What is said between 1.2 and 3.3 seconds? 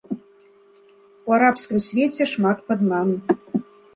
У арабскім свеце шмат падману.